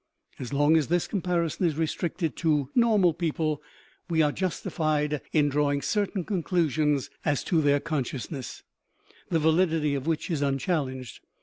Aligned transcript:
As 0.39 0.51
long 0.51 0.77
as 0.77 0.87
this 0.87 1.05
comparison 1.05 1.67
is 1.67 1.77
restricted 1.77 2.35
to 2.37 2.71
nor 2.73 2.97
mal 2.97 3.13
people 3.13 3.61
we 4.09 4.23
are 4.23 4.31
justified 4.31 5.21
in 5.31 5.47
drawing 5.47 5.83
certain 5.83 6.23
conclu 6.25 6.71
sions 6.71 7.11
as 7.23 7.43
to 7.43 7.61
their 7.61 7.79
consciousness, 7.79 8.63
the 9.29 9.37
validity 9.37 9.93
of 9.93 10.07
which 10.07 10.31
is 10.31 10.41
unchallenged. 10.41 11.19